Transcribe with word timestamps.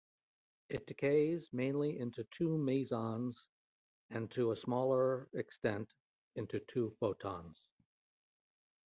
It 0.69 0.87
decays 0.87 1.47
mainly 1.53 1.99
into 1.99 2.23
two 2.31 2.57
mesons, 2.57 3.35
and 4.09 4.31
to 4.31 4.49
a 4.51 4.55
smaller 4.55 5.29
extent 5.33 5.93
into 6.33 6.59
two 6.61 6.89
photons. 6.99 7.61